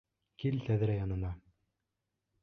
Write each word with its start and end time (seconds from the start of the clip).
Кил 0.43 0.55
тәҙрә 0.69 0.95
янына! 0.95 1.31